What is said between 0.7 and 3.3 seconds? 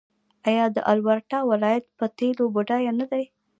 د البرټا ولایت په تیلو بډایه نه دی؟